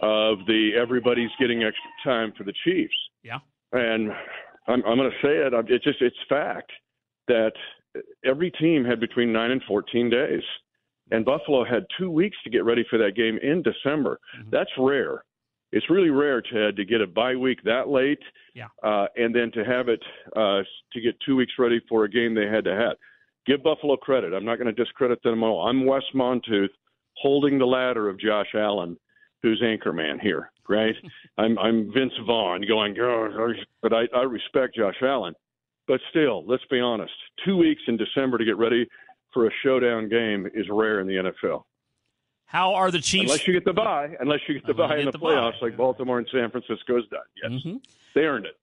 of 0.00 0.38
the 0.46 0.70
everybody's 0.76 1.30
getting 1.38 1.62
extra 1.62 1.90
time 2.04 2.32
for 2.36 2.42
the 2.42 2.52
Chiefs. 2.64 2.94
Yeah. 3.22 3.38
And 3.72 4.10
I'm, 4.66 4.82
I'm 4.86 4.96
going 4.96 5.10
to 5.10 5.26
say 5.26 5.36
it. 5.36 5.52
It's 5.68 5.84
just 5.84 6.00
it's 6.00 6.16
fact 6.28 6.70
that 7.28 7.52
every 8.24 8.50
team 8.52 8.84
had 8.84 9.00
between 9.00 9.32
nine 9.32 9.50
and 9.50 9.62
14 9.68 10.10
days, 10.10 10.42
and 11.10 11.24
Buffalo 11.24 11.64
had 11.64 11.84
two 11.98 12.10
weeks 12.10 12.36
to 12.44 12.50
get 12.50 12.64
ready 12.64 12.84
for 12.88 12.98
that 12.98 13.16
game 13.16 13.38
in 13.42 13.62
December. 13.62 14.18
Mm-hmm. 14.38 14.50
That's 14.50 14.70
rare 14.78 15.22
it's 15.74 15.90
really 15.90 16.10
rare, 16.10 16.40
Ted, 16.40 16.76
to 16.76 16.84
get 16.84 17.00
a 17.00 17.06
bye 17.06 17.34
week 17.34 17.58
that 17.64 17.88
late, 17.88 18.20
yeah, 18.54 18.68
uh, 18.84 19.06
and 19.16 19.34
then 19.34 19.50
to 19.52 19.64
have 19.64 19.88
it 19.88 20.00
uh, 20.36 20.62
to 20.92 21.00
get 21.00 21.16
two 21.26 21.34
weeks 21.34 21.54
ready 21.58 21.80
for 21.88 22.04
a 22.04 22.08
game 22.08 22.32
they 22.32 22.46
had 22.46 22.62
to 22.64 22.76
have. 22.76 22.96
Give 23.44 23.60
Buffalo 23.60 23.96
credit. 23.96 24.32
I'm 24.32 24.44
not 24.44 24.58
going 24.58 24.72
to 24.72 24.84
discredit 24.84 25.20
them 25.24 25.42
all. 25.42 25.66
I'm 25.66 25.84
Wes 25.84 26.04
Mantooth 26.14 26.68
holding 27.16 27.58
the 27.58 27.66
ladder 27.66 28.08
of 28.08 28.20
Josh 28.20 28.54
Allen, 28.54 28.96
who's 29.42 29.60
anchor 29.64 29.92
man 29.92 30.20
here, 30.20 30.52
right? 30.68 30.94
I'm 31.38 31.58
I'm 31.58 31.92
Vince 31.92 32.12
Vaughn 32.26 32.62
going, 32.66 32.96
but 33.82 33.92
I, 33.92 34.02
I 34.14 34.22
respect 34.22 34.76
Josh 34.76 34.96
Allen. 35.02 35.34
But 35.86 36.00
still, 36.10 36.44
let's 36.46 36.64
be 36.70 36.80
honest. 36.80 37.12
Two 37.44 37.56
weeks 37.56 37.82
in 37.88 37.96
December 37.96 38.38
to 38.38 38.44
get 38.44 38.56
ready 38.56 38.88
for 39.32 39.46
a 39.46 39.50
showdown 39.62 40.08
game 40.08 40.48
is 40.54 40.66
rare 40.70 41.00
in 41.00 41.06
the 41.06 41.14
NFL. 41.14 41.64
How 42.46 42.74
are 42.74 42.90
the 42.90 43.00
Chiefs? 43.00 43.24
Unless 43.24 43.48
you 43.48 43.52
get 43.52 43.64
the 43.64 43.72
bye, 43.72 44.14
unless 44.20 44.40
you 44.48 44.54
get 44.54 44.66
the 44.66 44.74
bye 44.74 44.98
in 44.98 45.06
the, 45.06 45.12
the 45.12 45.18
playoffs, 45.18 45.60
like 45.60 45.76
Baltimore 45.76 46.18
and 46.18 46.28
San 46.32 46.50
Francisco's 46.50 47.06
done. 47.08 47.20
Yes, 47.42 47.52
mm-hmm. 47.52 47.76
they 48.14 48.22
earned 48.22 48.46
it. 48.46 48.54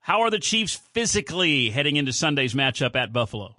How 0.00 0.20
are 0.20 0.30
the 0.30 0.38
Chiefs 0.38 0.76
physically 0.94 1.70
heading 1.70 1.96
into 1.96 2.12
Sunday's 2.12 2.54
matchup 2.54 2.94
at 2.94 3.12
Buffalo? 3.12 3.56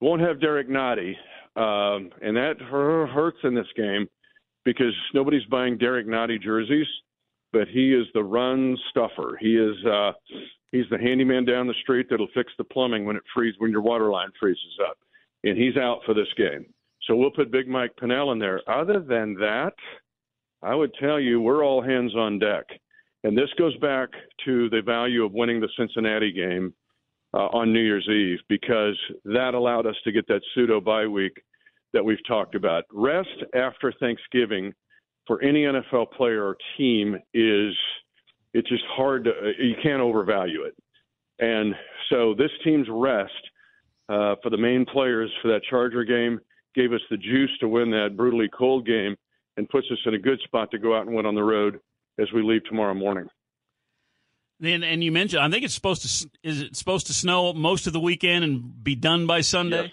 Won't 0.00 0.20
have 0.22 0.40
Derrick 0.40 0.68
Nnadi, 0.68 1.14
um, 1.54 2.10
and 2.20 2.36
that 2.36 2.60
hurts 2.60 3.38
in 3.44 3.54
this 3.54 3.68
game 3.76 4.08
because 4.64 4.94
nobody's 5.14 5.44
buying 5.44 5.78
Derrick 5.78 6.06
Nnadi 6.06 6.40
jerseys, 6.40 6.86
but 7.52 7.68
he 7.68 7.92
is 7.92 8.06
the 8.14 8.22
run 8.22 8.76
stuffer. 8.90 9.38
He 9.40 9.56
is 9.56 9.76
uh, 9.86 10.12
he's 10.70 10.86
the 10.90 10.98
handyman 10.98 11.44
down 11.44 11.66
the 11.66 11.74
street 11.82 12.06
that'll 12.10 12.28
fix 12.34 12.52
the 12.58 12.64
plumbing 12.64 13.04
when 13.04 13.16
it 13.16 13.22
freezes 13.34 13.58
when 13.58 13.70
your 13.70 13.82
water 13.82 14.10
line 14.10 14.30
freezes 14.38 14.78
up, 14.88 14.98
and 15.44 15.56
he's 15.56 15.76
out 15.76 16.00
for 16.06 16.14
this 16.14 16.28
game. 16.36 16.66
So 17.06 17.16
we'll 17.16 17.30
put 17.30 17.50
Big 17.50 17.68
Mike 17.68 17.96
Pennel 17.98 18.32
in 18.32 18.38
there. 18.38 18.60
Other 18.70 19.00
than 19.00 19.34
that, 19.34 19.74
I 20.62 20.74
would 20.74 20.94
tell 21.00 21.18
you 21.18 21.40
we're 21.40 21.64
all 21.64 21.82
hands 21.82 22.14
on 22.14 22.38
deck. 22.38 22.64
And 23.24 23.36
this 23.36 23.50
goes 23.58 23.76
back 23.78 24.08
to 24.44 24.68
the 24.70 24.82
value 24.82 25.24
of 25.24 25.32
winning 25.32 25.60
the 25.60 25.68
Cincinnati 25.76 26.32
game 26.32 26.72
uh, 27.34 27.48
on 27.52 27.72
New 27.72 27.80
Year's 27.80 28.08
Eve 28.08 28.38
because 28.48 28.98
that 29.24 29.54
allowed 29.54 29.86
us 29.86 29.96
to 30.04 30.12
get 30.12 30.26
that 30.28 30.42
pseudo 30.54 30.80
bye 30.80 31.06
week 31.06 31.40
that 31.92 32.04
we've 32.04 32.24
talked 32.26 32.54
about. 32.54 32.84
Rest 32.92 33.44
after 33.54 33.92
Thanksgiving 34.00 34.72
for 35.26 35.42
any 35.42 35.64
NFL 35.64 36.12
player 36.12 36.44
or 36.44 36.56
team 36.76 37.14
is 37.34 37.74
it's 38.54 38.68
just 38.68 38.84
hard 38.90 39.24
to 39.24 39.52
you 39.58 39.74
can't 39.82 40.00
overvalue 40.00 40.64
it. 40.64 40.74
And 41.38 41.74
so 42.10 42.34
this 42.34 42.50
team's 42.64 42.86
rest 42.90 43.32
uh, 44.08 44.36
for 44.42 44.50
the 44.50 44.56
main 44.56 44.84
players 44.84 45.30
for 45.40 45.48
that 45.48 45.62
Charger 45.68 46.04
game 46.04 46.40
gave 46.74 46.92
us 46.92 47.00
the 47.10 47.16
juice 47.16 47.50
to 47.60 47.68
win 47.68 47.90
that 47.90 48.16
brutally 48.16 48.48
cold 48.56 48.86
game 48.86 49.16
and 49.56 49.68
puts 49.68 49.86
us 49.90 49.98
in 50.06 50.14
a 50.14 50.18
good 50.18 50.40
spot 50.44 50.70
to 50.70 50.78
go 50.78 50.96
out 50.96 51.06
and 51.06 51.14
win 51.14 51.26
on 51.26 51.34
the 51.34 51.42
road 51.42 51.80
as 52.18 52.28
we 52.32 52.42
leave 52.42 52.64
tomorrow 52.64 52.94
morning. 52.94 53.26
And, 54.62 54.84
and 54.84 55.02
you 55.02 55.10
mentioned, 55.10 55.42
I 55.42 55.50
think 55.50 55.64
it's 55.64 55.74
supposed 55.74 56.02
to 56.02 56.30
is 56.42 56.60
it 56.62 56.76
supposed 56.76 57.08
to 57.08 57.12
snow 57.12 57.52
most 57.52 57.86
of 57.86 57.92
the 57.92 58.00
weekend 58.00 58.44
and 58.44 58.84
be 58.84 58.94
done 58.94 59.26
by 59.26 59.40
Sunday. 59.40 59.82
Yes. 59.82 59.92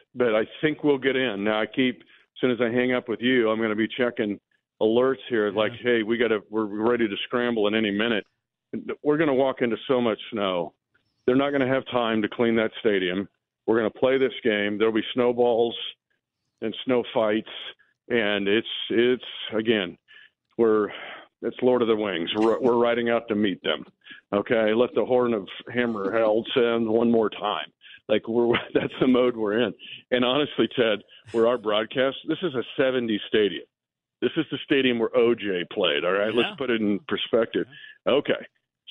but 0.15 0.35
I 0.35 0.43
think 0.61 0.83
we'll 0.83 0.97
get 0.97 1.15
in. 1.15 1.43
Now 1.43 1.61
I 1.61 1.65
keep 1.65 1.99
as 1.99 2.39
soon 2.39 2.51
as 2.51 2.61
I 2.61 2.69
hang 2.69 2.93
up 2.93 3.07
with 3.07 3.21
you, 3.21 3.49
I'm 3.49 3.57
going 3.57 3.69
to 3.69 3.75
be 3.75 3.87
checking 3.87 4.39
alerts 4.81 5.17
here 5.29 5.51
like, 5.51 5.73
hey, 5.83 6.03
we 6.03 6.17
got 6.17 6.29
to 6.29 6.39
we're 6.49 6.65
ready 6.65 7.07
to 7.07 7.15
scramble 7.25 7.67
in 7.67 7.75
any 7.75 7.91
minute. 7.91 8.25
We're 9.03 9.17
going 9.17 9.27
to 9.27 9.33
walk 9.33 9.61
into 9.61 9.77
so 9.87 10.01
much 10.01 10.19
snow. 10.31 10.73
They're 11.25 11.35
not 11.35 11.49
going 11.51 11.61
to 11.61 11.67
have 11.67 11.85
time 11.91 12.21
to 12.21 12.29
clean 12.29 12.55
that 12.55 12.71
stadium. 12.79 13.27
We're 13.67 13.79
going 13.79 13.91
to 13.91 13.99
play 13.99 14.17
this 14.17 14.33
game. 14.43 14.77
There'll 14.77 14.93
be 14.93 15.03
snowballs 15.13 15.75
and 16.61 16.75
snow 16.85 17.03
fights, 17.13 17.49
and 18.09 18.47
it's 18.47 18.67
it's 18.89 19.23
again, 19.53 19.97
we're 20.57 20.89
it's 21.41 21.57
Lord 21.61 21.81
of 21.81 21.87
the 21.87 21.95
Rings. 21.95 22.29
We're, 22.35 22.59
we're 22.59 22.77
riding 22.77 23.09
out 23.09 23.27
to 23.27 23.35
meet 23.35 23.61
them. 23.63 23.83
Okay, 24.33 24.73
let 24.73 24.93
the 24.95 25.05
horn 25.05 25.33
of 25.33 25.47
hammer 25.73 26.17
held 26.17 26.47
sound 26.55 26.87
one 26.87 27.11
more 27.11 27.29
time. 27.29 27.67
Like 28.11 28.27
we're 28.27 28.53
that's 28.75 28.93
the 28.99 29.07
mode 29.07 29.35
we're 29.35 29.59
in. 29.63 29.73
And 30.11 30.23
honestly, 30.23 30.67
Ted, 30.75 30.99
where 31.31 31.47
our 31.47 31.57
broadcast, 31.57 32.17
this 32.27 32.37
is 32.43 32.53
a 32.53 32.63
70 32.77 33.19
stadium. 33.27 33.63
This 34.21 34.31
is 34.37 34.45
the 34.51 34.59
stadium 34.63 34.99
where 34.99 35.09
OJ 35.09 35.63
played. 35.71 36.05
All 36.05 36.11
right, 36.11 36.31
Yeah. 36.33 36.41
let's 36.41 36.55
put 36.57 36.69
it 36.69 36.79
in 36.81 36.99
perspective. 37.07 37.65
Okay, 38.05 38.45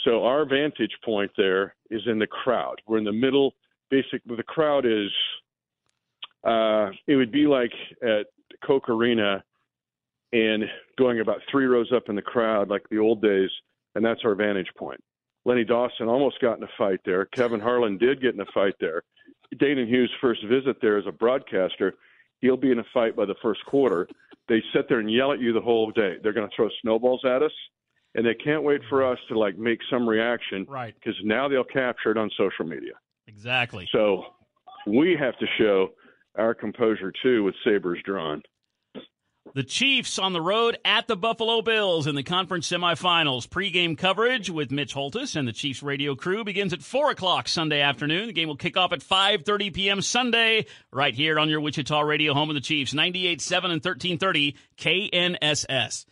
so 0.05 0.25
our 0.25 0.45
vantage 0.45 0.97
point 1.05 1.31
there 1.37 1.77
is 1.91 2.01
in 2.07 2.19
the 2.19 2.27
crowd. 2.27 2.77
We're 2.89 2.99
in 2.99 3.05
the 3.05 3.13
middle. 3.13 3.55
Basic, 3.91 4.23
the 4.25 4.43
crowd 4.43 4.87
is. 4.87 5.11
Uh, 6.43 6.91
it 7.07 7.17
would 7.17 7.31
be 7.31 7.47
like 7.47 7.73
at 8.03 8.27
Koch 8.65 8.89
Arena, 8.89 9.45
and 10.33 10.65
going 10.99 11.21
about 11.21 11.41
three 11.51 11.67
rows 11.67 11.93
up 11.95 12.05
in 12.09 12.15
the 12.17 12.23
crowd, 12.23 12.69
like 12.71 12.83
the 12.91 12.99
old 12.99 13.21
days, 13.21 13.51
and 13.95 14.05
that's 14.05 14.21
our 14.25 14.35
vantage 14.35 14.71
point. 14.79 15.01
Lenny 15.51 15.65
Dawson 15.65 16.07
almost 16.07 16.41
got 16.41 16.59
in 16.59 16.63
a 16.63 16.69
fight 16.79 17.01
there. 17.05 17.25
Kevin 17.25 17.59
Harlan 17.59 17.99
did 17.99 18.23
get 18.23 18.35
in 18.35 18.41
a 18.41 18.47
fight 18.55 18.75
there. 18.79 19.03
Danan 19.57 19.89
Hughes' 19.89 20.09
first 20.21 20.45
visit 20.47 20.77
there 20.81 20.97
as 20.97 21.07
a 21.09 21.13
broadcaster, 21.13 21.95
he'll 22.41 22.57
be 22.57 22.71
in 22.71 22.79
a 22.79 22.85
fight 22.95 23.17
by 23.17 23.25
the 23.25 23.35
first 23.43 23.67
quarter. 23.67 24.07
They 24.47 24.63
sit 24.73 24.89
there 24.89 25.01
and 25.01 25.11
yell 25.11 25.33
at 25.33 25.41
you 25.41 25.53
the 25.53 25.61
whole 25.61 25.91
day. 25.91 26.19
They're 26.23 26.33
going 26.33 26.49
to 26.49 26.55
throw 26.55 26.69
snowballs 26.83 27.25
at 27.25 27.43
us, 27.43 27.51
and 28.15 28.25
they 28.25 28.35
can't 28.35 28.63
wait 28.63 28.81
for 28.89 29.05
us 29.05 29.19
to 29.27 29.37
like 29.37 29.59
make 29.59 29.81
some 29.91 30.09
reaction. 30.09 30.67
Right. 30.69 30.95
Because 30.95 31.19
now 31.25 31.49
they'll 31.49 31.65
capture 31.65 32.13
it 32.13 32.17
on 32.17 32.31
social 32.39 32.65
media. 32.65 32.93
Exactly. 33.27 33.89
So 33.91 34.27
we 34.87 35.17
have 35.19 35.37
to 35.39 35.47
show 35.59 35.89
our 36.39 36.55
composure 36.55 37.13
too 37.25 37.43
with 37.43 37.57
sabers 37.65 37.99
drawn. 38.05 38.41
The 39.53 39.65
Chiefs 39.65 40.21
on 40.21 40.33
the 40.33 40.41
road 40.41 40.79
at 40.85 41.09
the 41.09 41.17
Buffalo 41.17 41.61
Bills 41.61 42.07
in 42.07 42.15
the 42.15 42.23
conference 42.23 42.71
semifinals. 42.71 43.51
Pre-game 43.51 43.97
coverage 43.97 44.49
with 44.49 44.71
Mitch 44.71 44.95
Holthus 44.95 45.35
and 45.35 45.49
the 45.49 45.53
Chiefs 45.53 45.83
radio 45.83 46.15
crew 46.15 46.45
begins 46.45 46.73
at 46.73 46.83
4 46.83 47.11
o'clock 47.11 47.49
Sunday 47.49 47.81
afternoon. 47.81 48.29
The 48.29 48.33
game 48.33 48.47
will 48.47 48.55
kick 48.55 48.77
off 48.77 48.93
at 48.93 49.01
5.30 49.01 49.75
p.m. 49.75 50.03
Sunday 50.03 50.67
right 50.93 51.15
here 51.15 51.37
on 51.37 51.49
your 51.49 51.61
Wichita 51.61 52.01
radio 52.03 52.33
home 52.33 52.49
of 52.49 52.55
the 52.55 52.61
Chiefs, 52.61 52.95
98.7 52.95 53.57
and 53.65 53.85
1330 53.85 54.57
KNSS. 54.79 56.05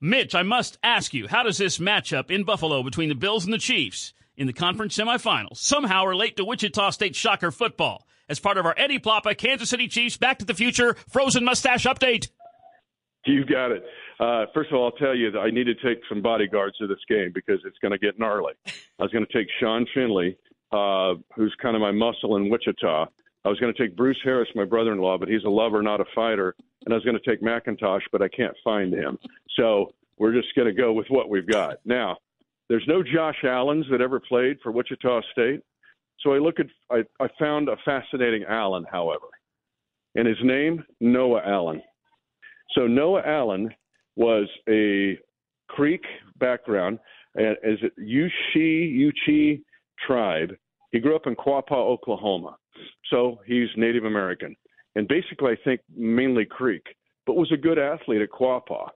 Mitch, 0.00 0.36
I 0.36 0.44
must 0.44 0.78
ask 0.84 1.12
you, 1.12 1.26
how 1.26 1.42
does 1.42 1.58
this 1.58 1.78
matchup 1.78 2.30
in 2.30 2.44
Buffalo 2.44 2.84
between 2.84 3.08
the 3.08 3.16
Bills 3.16 3.44
and 3.44 3.52
the 3.52 3.58
Chiefs 3.58 4.14
in 4.36 4.46
the 4.46 4.52
conference 4.52 4.96
semifinals 4.96 5.56
somehow 5.56 6.04
relate 6.04 6.36
to 6.36 6.44
Wichita 6.44 6.90
State 6.90 7.16
Shocker 7.16 7.50
football? 7.50 8.06
As 8.28 8.40
part 8.40 8.58
of 8.58 8.66
our 8.66 8.74
Eddie 8.76 8.98
Ploppa 8.98 9.36
Kansas 9.36 9.70
City 9.70 9.86
Chiefs 9.86 10.16
Back 10.16 10.40
to 10.40 10.44
the 10.44 10.54
Future 10.54 10.94
Frozen 11.08 11.44
Mustache 11.44 11.84
Update. 11.84 12.28
You 13.32 13.44
got 13.44 13.72
it. 13.72 13.84
Uh, 14.20 14.46
first 14.54 14.70
of 14.70 14.76
all, 14.76 14.84
I'll 14.84 14.92
tell 14.92 15.14
you 15.14 15.30
that 15.32 15.40
I 15.40 15.50
need 15.50 15.64
to 15.64 15.74
take 15.74 16.00
some 16.08 16.22
bodyguards 16.22 16.76
to 16.78 16.86
this 16.86 16.98
game 17.08 17.32
because 17.34 17.60
it's 17.64 17.78
going 17.82 17.92
to 17.92 17.98
get 17.98 18.18
gnarly. 18.18 18.54
I 18.66 19.02
was 19.02 19.10
going 19.10 19.26
to 19.26 19.32
take 19.32 19.48
Sean 19.60 19.84
Finley, 19.92 20.38
uh, 20.72 21.14
who's 21.34 21.54
kind 21.60 21.74
of 21.74 21.82
my 21.82 21.90
muscle 21.90 22.36
in 22.36 22.48
Wichita. 22.48 23.06
I 23.44 23.48
was 23.48 23.58
going 23.60 23.72
to 23.72 23.80
take 23.80 23.96
Bruce 23.96 24.18
Harris, 24.24 24.48
my 24.54 24.64
brother-in-law, 24.64 25.18
but 25.18 25.28
he's 25.28 25.44
a 25.44 25.48
lover, 25.48 25.82
not 25.82 26.00
a 26.00 26.04
fighter. 26.14 26.54
And 26.84 26.94
I 26.94 26.96
was 26.96 27.04
going 27.04 27.18
to 27.20 27.28
take 27.30 27.42
McIntosh, 27.42 28.02
but 28.12 28.22
I 28.22 28.28
can't 28.28 28.54
find 28.62 28.92
him. 28.92 29.18
So 29.56 29.92
we're 30.18 30.32
just 30.32 30.54
going 30.54 30.66
to 30.66 30.74
go 30.74 30.92
with 30.92 31.06
what 31.08 31.28
we've 31.28 31.46
got. 31.46 31.78
Now, 31.84 32.16
there's 32.68 32.84
no 32.88 33.02
Josh 33.02 33.44
Allens 33.44 33.86
that 33.90 34.00
ever 34.00 34.20
played 34.20 34.58
for 34.62 34.72
Wichita 34.72 35.20
State. 35.32 35.60
So 36.20 36.32
I 36.32 36.38
look 36.38 36.58
at 36.58 36.66
I, 36.90 37.02
I 37.22 37.28
found 37.38 37.68
a 37.68 37.76
fascinating 37.84 38.44
Allen, 38.48 38.84
however, 38.90 39.26
and 40.14 40.26
his 40.26 40.38
name 40.42 40.82
Noah 41.00 41.42
Allen. 41.46 41.82
So 42.72 42.86
Noah 42.86 43.22
Allen 43.24 43.70
was 44.16 44.48
a 44.68 45.18
Creek 45.68 46.02
background, 46.38 46.98
and 47.34 47.56
as 47.64 47.78
a 47.82 48.00
Yuchi 48.00 48.98
Yuchi 48.98 49.62
tribe. 50.06 50.52
He 50.92 51.00
grew 51.00 51.16
up 51.16 51.26
in 51.26 51.34
Quapaw, 51.34 51.72
Oklahoma, 51.72 52.56
so 53.10 53.40
he's 53.44 53.68
Native 53.76 54.04
American, 54.04 54.54
and 54.94 55.08
basically 55.08 55.52
I 55.52 55.56
think 55.64 55.80
mainly 55.94 56.44
Creek, 56.44 56.84
but 57.26 57.36
was 57.36 57.50
a 57.52 57.56
good 57.56 57.78
athlete 57.78 58.22
at 58.22 58.30
Quapaw. 58.30 58.88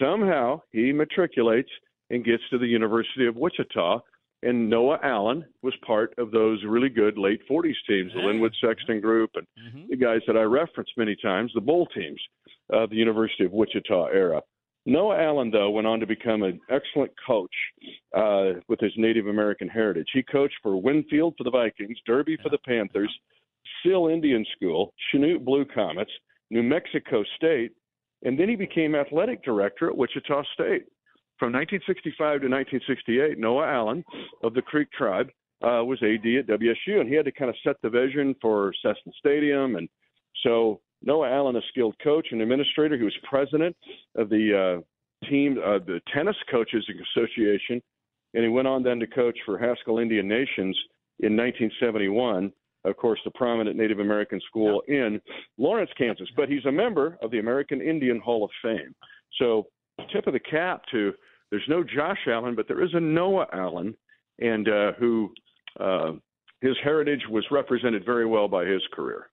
Somehow 0.00 0.60
he 0.70 0.92
matriculates 0.92 1.70
and 2.10 2.24
gets 2.24 2.42
to 2.50 2.58
the 2.58 2.66
University 2.66 3.26
of 3.26 3.36
Wichita 3.36 4.00
and 4.42 4.70
Noah 4.70 4.98
Allen 5.02 5.44
was 5.62 5.74
part 5.86 6.14
of 6.16 6.30
those 6.30 6.62
really 6.66 6.88
good 6.88 7.18
late 7.18 7.40
40s 7.50 7.74
teams, 7.86 8.12
the 8.14 8.20
Linwood 8.20 8.54
Sexton 8.64 9.00
group, 9.00 9.30
and 9.34 9.46
mm-hmm. 9.58 9.90
the 9.90 9.96
guys 9.96 10.20
that 10.26 10.36
I 10.36 10.42
referenced 10.42 10.92
many 10.96 11.14
times, 11.22 11.52
the 11.54 11.60
Bull 11.60 11.86
teams 11.94 12.20
of 12.72 12.90
the 12.90 12.96
University 12.96 13.44
of 13.44 13.52
Wichita 13.52 14.06
era. 14.06 14.40
Noah 14.86 15.20
Allen, 15.22 15.50
though, 15.50 15.70
went 15.70 15.86
on 15.86 16.00
to 16.00 16.06
become 16.06 16.42
an 16.42 16.58
excellent 16.70 17.12
coach 17.26 17.54
uh, 18.16 18.60
with 18.68 18.80
his 18.80 18.92
Native 18.96 19.26
American 19.26 19.68
heritage. 19.68 20.08
He 20.12 20.22
coached 20.22 20.56
for 20.62 20.80
Winfield 20.80 21.34
for 21.36 21.44
the 21.44 21.50
Vikings, 21.50 21.98
Derby 22.06 22.38
for 22.42 22.48
the 22.48 22.58
Panthers, 22.66 23.14
Sill 23.84 24.08
Indian 24.08 24.44
School, 24.56 24.94
Chanute 25.12 25.44
Blue 25.44 25.66
Comets, 25.66 26.10
New 26.50 26.62
Mexico 26.62 27.22
State, 27.36 27.72
and 28.22 28.38
then 28.38 28.48
he 28.48 28.56
became 28.56 28.94
athletic 28.94 29.44
director 29.44 29.88
at 29.88 29.96
Wichita 29.96 30.42
State. 30.54 30.84
From 31.38 31.52
1965 31.52 32.16
to 32.42 32.48
1968, 32.48 33.38
Noah 33.38 33.66
Allen 33.66 34.04
of 34.42 34.52
the 34.54 34.62
Creek 34.62 34.88
Tribe 34.92 35.28
uh, 35.62 35.84
was 35.84 36.02
AD 36.02 36.26
at 36.26 36.46
WSU, 36.46 37.00
and 37.00 37.08
he 37.08 37.14
had 37.14 37.24
to 37.24 37.32
kind 37.32 37.48
of 37.48 37.56
set 37.64 37.76
the 37.82 37.88
vision 37.88 38.34
for 38.42 38.72
Cessna 38.82 39.12
Stadium. 39.18 39.76
And 39.76 39.88
so 40.42 40.80
Noah 41.02 41.30
Allen, 41.30 41.56
a 41.56 41.60
skilled 41.70 41.96
coach 42.02 42.28
and 42.30 42.42
administrator, 42.42 42.96
he 42.96 43.04
was 43.04 43.16
president 43.28 43.76
of 44.16 44.28
the 44.28 44.80
uh, 44.82 45.28
team, 45.28 45.58
uh, 45.58 45.78
the 45.78 46.00
Tennis 46.14 46.36
Coaches 46.50 46.84
Association, 47.16 47.82
and 48.34 48.42
he 48.44 48.48
went 48.48 48.68
on 48.68 48.82
then 48.82 49.00
to 49.00 49.06
coach 49.06 49.38
for 49.44 49.58
Haskell 49.58 49.98
Indian 49.98 50.28
Nations 50.28 50.76
in 51.20 51.36
1971. 51.36 52.52
Of 52.84 52.96
course, 52.96 53.20
the 53.24 53.30
prominent 53.32 53.76
Native 53.76 53.98
American 53.98 54.40
school 54.48 54.82
in 54.88 55.20
Lawrence, 55.58 55.90
Kansas. 55.98 56.28
But 56.36 56.48
he's 56.48 56.64
a 56.64 56.72
member 56.72 57.18
of 57.22 57.30
the 57.30 57.38
American 57.38 57.82
Indian 57.82 58.18
Hall 58.18 58.44
of 58.44 58.50
Fame. 58.62 58.94
So, 59.38 59.66
tip 60.12 60.26
of 60.26 60.32
the 60.32 60.40
cap 60.40 60.82
to 60.92 61.12
there's 61.50 61.64
no 61.68 61.82
Josh 61.82 62.18
Allen, 62.26 62.54
but 62.54 62.68
there 62.68 62.82
is 62.82 62.90
a 62.94 63.00
Noah 63.00 63.46
Allen, 63.52 63.94
and 64.38 64.68
uh, 64.68 64.92
who 64.98 65.30
uh, 65.78 66.12
his 66.60 66.76
heritage 66.82 67.22
was 67.28 67.44
represented 67.50 68.04
very 68.04 68.26
well 68.26 68.48
by 68.48 68.64
his 68.64 68.82
career. 68.92 69.30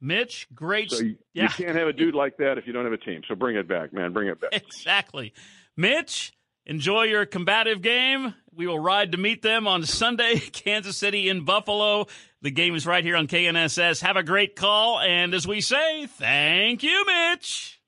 Mitch, 0.00 0.46
great. 0.54 0.90
So 0.90 1.02
you, 1.02 1.16
yeah. 1.32 1.44
you 1.44 1.48
can't 1.48 1.76
have 1.76 1.88
a 1.88 1.92
dude 1.92 2.14
like 2.14 2.36
that 2.38 2.58
if 2.58 2.66
you 2.66 2.72
don't 2.72 2.84
have 2.84 2.92
a 2.92 2.98
team. 2.98 3.22
So 3.28 3.34
bring 3.34 3.56
it 3.56 3.66
back, 3.66 3.92
man. 3.92 4.12
Bring 4.12 4.28
it 4.28 4.40
back. 4.40 4.52
Exactly. 4.66 5.32
Mitch, 5.76 6.32
enjoy 6.64 7.04
your 7.04 7.26
combative 7.26 7.82
game. 7.82 8.34
We 8.52 8.66
will 8.66 8.78
ride 8.78 9.12
to 9.12 9.18
meet 9.18 9.42
them 9.42 9.66
on 9.66 9.84
Sunday, 9.84 10.38
Kansas 10.52 10.96
City 10.96 11.28
in 11.28 11.44
Buffalo. 11.44 12.06
The 12.42 12.50
game 12.50 12.74
is 12.74 12.86
right 12.86 13.04
here 13.04 13.16
on 13.16 13.26
KNSS. 13.26 14.02
Have 14.02 14.16
a 14.16 14.22
great 14.22 14.56
call. 14.56 15.00
And 15.00 15.34
as 15.34 15.46
we 15.46 15.60
say, 15.60 16.06
thank 16.06 16.82
you, 16.82 17.04
Mitch. 17.06 17.80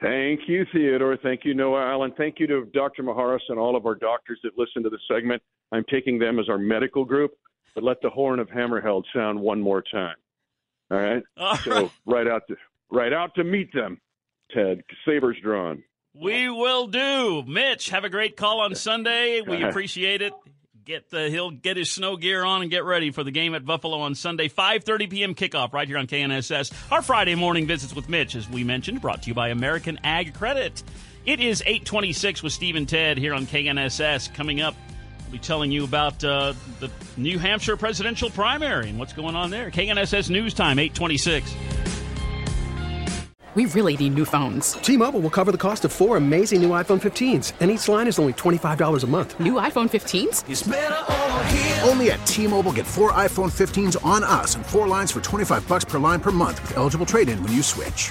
Thank 0.00 0.40
you, 0.48 0.66
Theodore. 0.72 1.16
Thank 1.22 1.44
you, 1.44 1.54
Noah 1.54 1.92
Allen. 1.92 2.12
Thank 2.16 2.40
you 2.40 2.46
to 2.48 2.64
Dr. 2.74 3.04
Maharis 3.04 3.40
and 3.48 3.58
all 3.58 3.76
of 3.76 3.86
our 3.86 3.94
doctors 3.94 4.40
that 4.42 4.58
listen 4.58 4.82
to 4.82 4.90
the 4.90 4.98
segment. 5.08 5.40
I'm 5.70 5.84
taking 5.88 6.18
them 6.18 6.40
as 6.40 6.48
our 6.48 6.58
medical 6.58 7.04
group, 7.04 7.32
but 7.74 7.84
let 7.84 8.00
the 8.02 8.10
horn 8.10 8.40
of 8.40 8.48
Hammerheld 8.48 9.04
sound 9.14 9.40
one 9.40 9.60
more 9.60 9.80
time. 9.80 10.16
All 10.92 10.98
right. 10.98 11.22
All 11.36 11.56
so 11.64 11.70
right. 11.70 11.90
right 12.06 12.28
out 12.28 12.42
to 12.48 12.56
right 12.90 13.12
out 13.12 13.34
to 13.36 13.44
meet 13.44 13.72
them, 13.72 14.00
Ted. 14.54 14.82
Sabers 15.06 15.38
drawn. 15.42 15.82
We 16.14 16.50
will 16.50 16.88
do. 16.88 17.42
Mitch, 17.46 17.88
have 17.88 18.04
a 18.04 18.10
great 18.10 18.36
call 18.36 18.60
on 18.60 18.74
Sunday. 18.74 19.40
We 19.40 19.62
appreciate 19.68 20.20
it 20.20 20.34
get 20.84 21.10
the 21.10 21.30
he'll 21.30 21.50
get 21.50 21.76
his 21.76 21.90
snow 21.90 22.16
gear 22.16 22.44
on 22.44 22.62
and 22.62 22.70
get 22.70 22.84
ready 22.84 23.10
for 23.10 23.22
the 23.22 23.30
game 23.30 23.54
at 23.54 23.64
Buffalo 23.64 24.00
on 24.00 24.14
Sunday, 24.14 24.48
5:30 24.48 25.10
p.m. 25.10 25.34
kickoff 25.34 25.72
right 25.72 25.86
here 25.86 25.98
on 25.98 26.06
KNSS. 26.06 26.72
Our 26.92 27.02
Friday 27.02 27.34
morning 27.34 27.66
visits 27.66 27.94
with 27.94 28.08
Mitch, 28.08 28.34
as 28.34 28.48
we 28.48 28.64
mentioned, 28.64 29.00
brought 29.00 29.22
to 29.22 29.28
you 29.28 29.34
by 29.34 29.48
American 29.48 29.98
Ag 30.04 30.34
Credit. 30.34 30.82
It 31.24 31.40
is 31.40 31.62
8:26 31.66 32.42
with 32.42 32.52
Steve 32.52 32.76
and 32.76 32.88
Ted 32.88 33.18
here 33.18 33.34
on 33.34 33.46
KNSS. 33.46 34.34
Coming 34.34 34.60
up, 34.60 34.74
be 35.32 35.38
telling 35.38 35.72
you 35.72 35.82
about 35.84 36.22
uh, 36.22 36.52
the 36.78 36.90
New 37.16 37.38
Hampshire 37.38 37.76
presidential 37.76 38.30
primary 38.30 38.90
and 38.90 38.98
what's 38.98 39.14
going 39.14 39.34
on 39.34 39.50
there. 39.50 39.70
KNSS 39.70 40.30
News 40.30 40.52
Time, 40.54 40.78
826. 40.78 41.54
We 43.54 43.66
really 43.66 43.98
need 43.98 44.14
new 44.14 44.24
phones. 44.24 44.72
T-Mobile 44.74 45.20
will 45.20 45.28
cover 45.30 45.52
the 45.52 45.58
cost 45.58 45.84
of 45.84 45.92
four 45.92 46.16
amazing 46.16 46.62
new 46.62 46.70
iPhone 46.70 47.00
15s, 47.02 47.52
and 47.60 47.70
each 47.70 47.86
line 47.86 48.06
is 48.06 48.18
only 48.18 48.32
$25 48.32 49.04
a 49.04 49.06
month. 49.06 49.38
New 49.38 49.54
iPhone 49.54 49.90
15s? 49.90 51.86
Only 51.86 52.12
at 52.12 52.26
T-Mobile 52.26 52.72
get 52.72 52.86
four 52.86 53.12
iPhone 53.12 53.50
15s 53.50 54.02
on 54.06 54.24
us 54.24 54.54
and 54.54 54.64
four 54.64 54.88
lines 54.88 55.12
for 55.12 55.20
25 55.20 55.68
bucks 55.68 55.84
per 55.84 55.98
line 55.98 56.20
per 56.20 56.30
month 56.30 56.62
with 56.62 56.78
eligible 56.78 57.04
trade-in 57.04 57.42
when 57.42 57.52
you 57.52 57.62
switch. 57.62 58.10